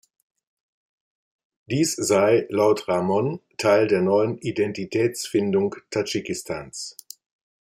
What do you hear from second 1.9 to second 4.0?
sei, laut Rahmon, Teil